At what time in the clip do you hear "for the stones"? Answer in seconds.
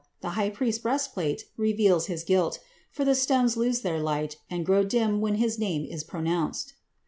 2.89-3.55